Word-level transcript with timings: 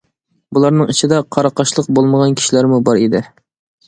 بۇلارنىڭ 0.57 0.87
ئىچىدە 0.93 1.19
قاراقاشلىق 1.37 1.89
بولمىغان 1.97 2.33
كىشىلەرمۇ 2.39 2.81
بار 2.89 3.01
ئىدى. 3.03 3.23